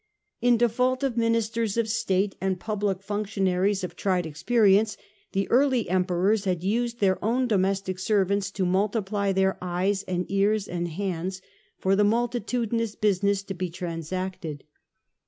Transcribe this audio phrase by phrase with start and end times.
[0.41, 4.97] In default of ministers andhU of state and public functionaries of tried ex ministers perience,
[5.33, 9.59] the early Emperors had used their first his own own domestic servants to multiply their
[9.61, 11.39] eyes and ears and hands
[11.77, 14.63] for the multitudinous business to be transacted.